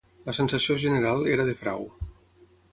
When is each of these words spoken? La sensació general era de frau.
La 0.29 0.33
sensació 0.37 0.77
general 0.85 1.29
era 1.37 1.47
de 1.53 1.57
frau. 1.63 1.87